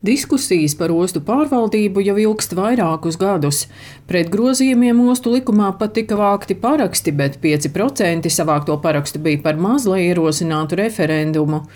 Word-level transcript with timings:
Diskusijas 0.00 0.72
par 0.80 0.88
ostu 0.96 1.20
pārvaldību 1.20 2.00
jau 2.00 2.14
ilgst 2.22 2.54
vairākus 2.56 3.18
gadus. 3.20 3.66
Pret 4.08 4.30
grozījumiem 4.32 5.02
ostu 5.12 5.34
likumā 5.34 5.66
pat 5.76 5.92
tika 5.98 6.16
vākti 6.16 6.56
paraksti, 6.62 7.12
bet 7.12 7.36
5% 7.42 8.32
savākto 8.32 8.78
parakstu 8.80 9.20
bija 9.20 9.42
par 9.44 9.60
maz, 9.60 9.84
lai 9.84 10.06
ierosinātu 10.06 10.78
referendumu. 10.80 11.66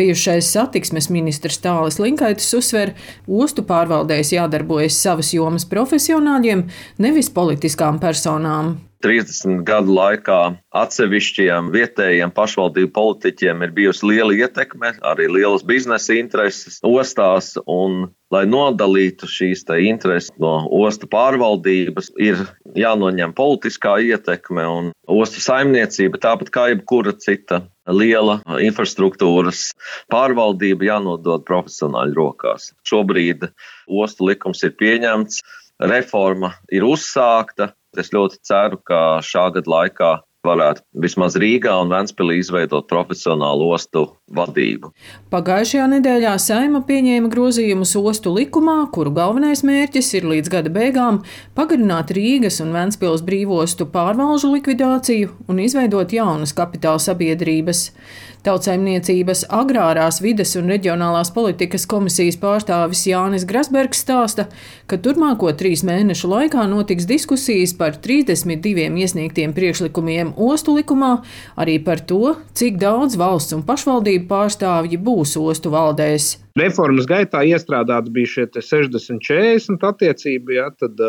Bijušais 0.00 0.48
satiksmes 0.56 1.10
ministrs 1.12 1.60
Tālis 1.60 2.00
Linkaitis 2.00 2.48
uzsver, 2.56 2.94
ostu 3.28 3.66
pārvaldēs 3.68 4.32
jādarbojas 4.32 4.96
savas 5.04 5.34
jomas 5.36 5.68
profesionāļiem, 5.68 6.64
nevis 7.04 7.28
politiskām 7.36 8.00
personām. 8.00 8.78
30 9.04 9.60
gadu 9.68 9.92
laikā 9.98 10.38
atsevišķiem 10.80 11.68
vietējiem 11.74 12.32
pašvaldību 12.34 12.92
politiķiem 12.96 13.64
ir 13.66 13.74
bijusi 13.76 14.08
liela 14.08 14.32
ietekme, 14.36 14.94
arī 15.04 15.28
lielas 15.28 15.64
biznesa 15.66 16.16
intereses 16.16 16.80
ostās. 16.88 17.52
Un, 17.68 18.08
lai 18.32 18.46
nodalītu 18.50 19.28
šīs 19.30 19.62
intereses 19.84 20.32
no 20.42 20.64
ostu 20.72 21.06
pārvaldības, 21.10 22.10
ir 22.16 22.40
jānoņem 22.74 23.34
politiskā 23.36 23.98
ietekme 24.02 24.64
un 24.66 24.90
ostu 25.06 25.44
saimniecība, 25.44 26.18
tāpat 26.18 26.50
kā 26.50 26.66
jebkura 26.72 27.12
cita 27.12 27.62
liela 27.86 28.40
infrastruktūras 28.64 29.68
pārvaldība, 30.10 30.88
jānodod 30.88 31.44
profesionāļu 31.46 32.16
rokās. 32.16 32.72
Šobrīd 32.88 33.50
ostu 33.86 34.30
likums 34.32 34.64
ir 34.64 34.74
pieņemts, 34.80 35.42
reforma 35.84 36.54
ir 36.72 36.86
uzsākta. 36.88 37.74
Es 38.00 38.12
ļoti 38.14 38.40
ceru, 38.46 38.80
ka 38.86 39.00
šā 39.24 39.50
gada 39.56 39.70
laikā 39.70 40.12
varētu 40.44 40.84
vismaz 41.00 41.36
Rīgā 41.40 41.72
un 41.82 41.92
Ventspīlī 41.92 42.38
izveidot 42.40 42.86
profesionālu 42.90 43.70
ostu 43.74 44.04
vadību. 44.36 44.90
Pagājušajā 45.32 45.86
nedēļā 45.94 46.34
Saima 46.42 46.82
pieņēma 46.88 47.30
grozījumus 47.32 47.94
ostu 48.00 48.34
likumā, 48.36 48.76
kuru 48.94 49.14
galvenais 49.16 49.64
mērķis 49.66 50.12
ir 50.18 50.28
līdz 50.30 50.52
gada 50.52 50.72
beigām 50.74 51.22
pagarināt 51.56 52.12
Rīgas 52.16 52.60
un 52.64 52.74
Ventspils 52.76 53.24
brīvostu 53.24 53.88
pārvalžu 53.94 54.52
likvidāciju 54.54 55.32
un 55.48 55.64
izveidot 55.64 56.12
jaunas 56.12 56.54
kapitāla 56.56 57.02
sabiedrības. 57.02 57.88
Tautsaimniecības 58.44 59.46
agrārās 59.56 60.18
vides 60.20 60.50
un 60.60 60.68
reģionālās 60.68 61.30
politikas 61.32 61.86
komisijas 61.88 62.36
pārstāvis 62.42 63.06
Jānis 63.08 63.46
Grasbergs 63.48 64.02
stāsta, 64.04 64.50
ka 64.84 64.98
turpmāko 65.00 65.54
trīs 65.56 65.80
mēnešu 65.88 66.28
laikā 66.28 66.66
notiks 66.68 67.08
diskusijas 67.08 67.72
par 67.78 67.96
32 68.04 68.90
iesniegtiem 69.00 69.56
priekšlikumiem 69.56 70.36
ostu 70.36 70.76
likumā, 70.76 71.16
arī 71.56 71.78
par 71.88 72.04
to, 72.04 72.36
cik 72.52 72.76
daudz 72.84 73.16
valsts 73.16 73.56
un 73.56 73.64
pašvaldību 73.64 74.28
pārstāvji 74.28 75.00
būs 75.00 75.38
ostu 75.40 75.72
valdēs. 75.72 76.43
Reformas 76.54 77.08
gaitā 77.10 77.40
iestrādāts 77.50 78.12
bija 78.14 78.30
šie 78.30 78.44
60-40 78.54 79.86
attiecība, 79.88 80.54
ja, 80.54 80.66
tad 80.78 81.00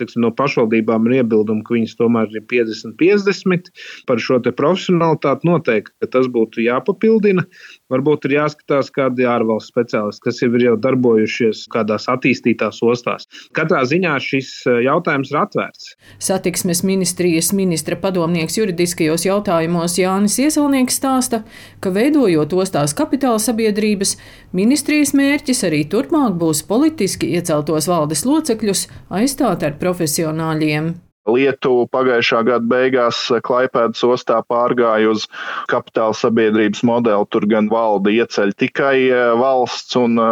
tiksim, 0.00 0.20
no 0.24 0.30
pašvaldībām 0.36 1.06
ir 1.08 1.20
iebildumi, 1.20 1.64
ka 1.64 1.76
viņas 1.76 1.94
tomēr 1.96 2.32
ir 2.32 2.44
50-50 2.50 3.70
par 4.08 4.20
šo 4.20 4.40
profesionālitāti. 4.44 5.48
Noteikti, 5.48 5.94
ka 6.02 6.08
tas 6.12 6.28
būtu 6.32 6.62
jāpapildina. 6.64 7.44
Varbūt 7.92 8.28
ir 8.28 8.36
jāskatās 8.36 8.92
kādi 8.94 9.26
ārvalstu 9.28 9.72
speciālisti, 9.72 10.24
kas 10.26 10.40
jau 10.42 10.50
ir 10.56 10.66
jau 10.66 10.74
darbojušies 10.80 11.64
kādās 11.72 12.08
attīstītās 12.12 12.82
ostās. 12.84 13.28
Katrā 13.56 13.82
ziņā 13.88 14.14
šis 14.22 14.52
jautājums 14.84 15.32
ir 15.32 15.40
atvērts. 15.42 15.90
Satiksmes 16.22 16.84
ministrijas 16.88 17.52
ministra 17.56 17.96
padomnieks 18.00 18.60
juridiskajos 18.60 19.26
jautājumos 19.28 19.96
Jānis 20.00 20.38
Iesalnieks 20.44 21.00
stāsta, 21.00 21.42
ka 21.80 21.92
veidojot 21.94 22.52
ostās 22.60 22.96
kapitāla 22.96 23.40
sabiedrības, 23.42 24.16
ministrs 24.56 24.81
Ministrijas 24.82 25.12
mērķis 25.14 25.60
arī 25.68 25.78
turpmāk 25.86 26.32
būs 26.40 26.64
politiski 26.66 27.28
ieceltos 27.38 27.86
valdes 27.86 28.24
locekļus 28.26 28.80
aizstāt 29.14 29.62
ar 29.62 29.76
profesionāļiem. 29.78 30.88
Lietuva 31.22 31.86
pagājušā 31.86 32.40
gada 32.48 32.66
beigās 32.66 33.18
Klaipēdas 33.46 34.02
ostā 34.02 34.40
pārgāja 34.42 35.12
uz 35.12 35.28
kapitāla 35.70 36.16
sabiedrības 36.18 36.82
modeli. 36.86 37.28
Tur 37.30 37.46
gan 37.46 37.68
valde 37.70 38.10
ieceļ 38.10 38.50
tikai 38.58 38.96
e, 39.06 39.20
valsts 39.38 39.94
un 40.00 40.18
e, 40.18 40.26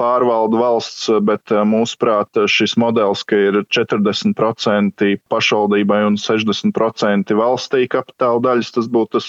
pārvalda 0.00 0.56
valsts, 0.62 1.10
bet 1.26 1.52
mūsuprāt 1.52 2.40
šis 2.48 2.78
modelis, 2.80 3.26
ka 3.28 3.36
ir 3.50 3.60
40% 3.68 5.10
pašvaldībai 5.28 6.00
un 6.08 6.16
60% 6.20 7.36
valstī 7.36 7.84
kapitāla 7.92 8.40
daļas, 8.48 8.72
tas 8.78 8.88
būtu 8.88 9.18
tas 9.18 9.28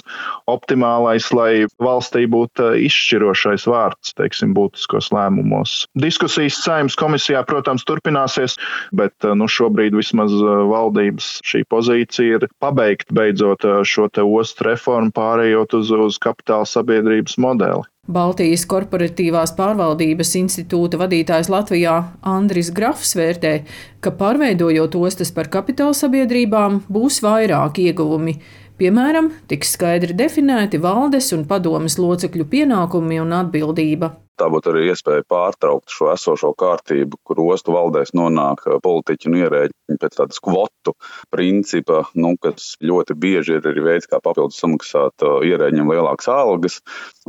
optimālais, 0.51 1.28
lai 1.35 1.66
valstī 1.81 2.23
būtu 2.31 2.72
izšķirošais 2.88 3.67
vārds, 3.67 4.16
teiksim, 4.16 4.55
būtiskos 4.55 5.11
lēmumos. 5.11 5.75
Diskusijas 5.99 6.61
saimnes 6.63 6.95
komisijā, 6.99 7.43
protams, 7.49 7.83
turpināsies, 7.89 8.55
bet 8.95 9.28
nu, 9.35 9.49
šobrīd 9.51 9.97
vismaz 9.97 10.35
valdība 10.39 11.00
valdības 11.01 11.39
šī 11.45 11.63
pozīcija 11.69 12.38
ir 12.38 12.47
pabeigt 12.62 13.12
beidzot 13.13 13.66
šo 13.84 14.07
te 14.13 14.22
ostu 14.22 14.67
reformu, 14.69 15.12
pārējot 15.12 15.73
uz, 15.73 15.91
uz 15.91 16.19
kapitāla 16.22 16.66
sabiedrības 16.66 17.38
modeli. 17.38 17.84
Baltijas 18.12 18.66
korporatīvās 18.66 19.53
pārvaldības 19.56 20.35
institūta 20.35 20.97
vadītājs 20.97 21.50
Latvijā 21.50 21.95
Andris 22.22 22.72
Grafs 22.73 23.16
vērtē, 23.16 23.61
ka 24.01 24.12
pārveidojot 24.17 24.97
ostas 24.97 25.31
par 25.35 25.50
kapitāla 25.53 25.94
sabiedrībām 25.97 26.81
būs 26.89 27.22
vairāk 27.25 27.79
ieguvumi. 27.85 28.39
Piemēram, 28.81 29.29
tiks 29.51 29.75
skaidri 29.75 30.16
definēti 30.17 30.79
valdes 30.81 31.29
un 31.38 31.45
padomes 31.50 32.00
locekļu 32.01 32.47
pienākumi 32.50 33.22
un 33.22 33.38
atbildība. 33.44 34.16
Tā 34.41 34.47
būtu 34.50 34.72
arī 34.72 34.88
iespēja 34.90 35.22
pārtraukt 35.29 35.91
šo 35.94 36.07
esošo 36.16 36.50
kārtību, 36.57 37.19
kur 37.28 37.44
ostu 37.44 37.75
valdēs 37.75 38.16
nonāk 38.17 38.63
politiķi 38.81 39.29
un 39.29 39.35
ierēģi 39.38 39.97
pēc 40.01 40.16
tādas 40.17 40.41
kvotu 40.41 40.95
principa, 41.29 42.00
nu, 42.17 42.31
kas 42.41 42.72
ļoti 42.81 43.17
bieži 43.22 43.59
ir 43.59 43.67
arī 43.69 43.84
veids, 43.85 44.09
kā 44.09 44.17
papildus 44.23 44.57
samaksāt 44.63 45.25
ierēģiem 45.45 45.91
lielākas 45.94 46.31
algas. 46.34 46.79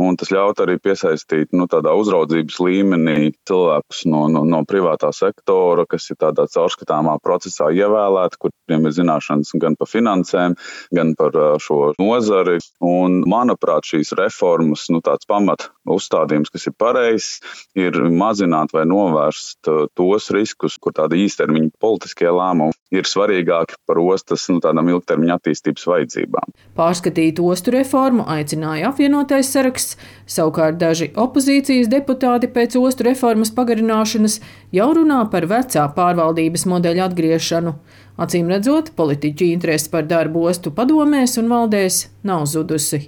Un 0.00 0.16
tas 0.16 0.32
ļaut 0.32 0.62
arī 0.64 0.78
piesaistīt 0.80 1.52
nu, 1.52 1.66
tādā 1.68 1.92
uzraudzības 2.00 2.60
līmenī 2.64 3.34
cilvēkus 3.50 4.06
no, 4.08 4.24
no, 4.32 4.46
no 4.48 4.62
privātā 4.68 5.12
sektora, 5.12 5.84
kas 5.90 6.08
ir 6.14 6.20
tādā 6.22 6.46
caurskatāmā 6.62 7.18
procesā 7.22 7.70
ievēlēti, 7.74 8.40
kuriem 8.42 8.86
ir 8.86 8.96
zināšanas 8.96 9.52
gan 9.62 9.76
par 9.78 9.90
finansēm, 9.90 10.56
gan 10.94 11.14
par 11.18 11.36
šo 11.62 11.92
nozari. 12.00 12.60
Un, 12.82 13.22
manuprāt, 13.28 13.86
šīs 13.88 14.14
reformas, 14.18 14.88
nu, 14.92 15.02
pamat 15.28 15.68
uzstādījums, 15.88 16.50
kas 16.52 16.68
ir 16.68 16.74
pareizs 16.78 17.30
ir 17.78 17.96
mazināt 18.12 18.72
vai 18.74 18.84
novērst 18.88 19.70
tos 19.98 20.30
riskus, 20.34 20.78
kur 20.78 20.94
tāda 20.96 21.18
īstermiņa 21.18 21.72
politiskie 21.82 22.30
lēmumi 22.30 22.76
ir 22.92 23.08
svarīgāki 23.08 23.78
par 23.88 23.98
ostas 24.02 24.44
nu, 24.52 24.60
tādām 24.62 24.90
ilgtermiņa 24.92 25.38
attīstības 25.38 25.86
vajadzībām. 25.88 26.54
Pārskatīt 26.76 27.40
ostu 27.42 27.72
reformu 27.74 28.26
aicināja 28.30 28.90
apvienotais 28.92 29.50
saraksts, 29.52 29.96
savukārt 30.28 30.78
daži 30.80 31.10
opozīcijas 31.16 31.90
deputāti 31.92 32.50
pēc 32.52 32.76
ostu 32.80 33.08
reformas 33.08 33.52
pagarināšanas 33.56 34.40
jau 34.76 34.90
runā 34.98 35.22
par 35.32 35.48
vecā 35.48 35.86
pārvaldības 35.96 36.51
modeļa 36.68 37.08
atgriešanu. 37.08 37.74
Acīm 38.20 38.50
redzot, 38.52 38.92
politiķu 38.98 39.48
interese 39.48 39.90
par 39.92 40.04
darbu 40.08 40.46
ostu 40.50 40.72
padomēs 40.76 41.38
un 41.40 41.48
valdēs 41.52 42.06
nav 42.28 42.44
zudusi. 42.52 43.06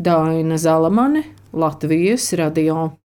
Daina 0.00 0.58
Zalamane, 0.58 1.24
Latvijas 1.52 2.32
radio. 2.38 2.90